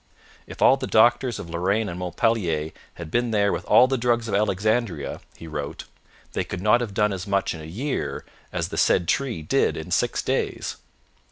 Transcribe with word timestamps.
'If 0.47 0.63
all 0.63 0.77
the 0.77 0.87
doctors 0.87 1.37
of 1.37 1.47
Lorraine 1.51 1.87
and 1.87 1.99
Montpellier 1.99 2.71
had 2.95 3.11
been 3.11 3.29
there 3.29 3.53
with 3.53 3.63
all 3.65 3.85
the 3.85 3.99
drugs 3.99 4.27
of 4.27 4.33
Alexandria,' 4.33 5.21
he 5.37 5.45
wrote, 5.45 5.83
'they 6.33 6.45
could 6.45 6.61
not 6.63 6.81
have 6.81 6.95
done 6.95 7.13
as 7.13 7.27
much 7.27 7.53
in 7.53 7.61
a 7.61 7.65
year 7.65 8.25
as 8.51 8.69
the 8.69 8.77
said 8.77 9.07
tree 9.07 9.43
did 9.43 9.77
in 9.77 9.91
six 9.91 10.23
days.' 10.23 10.77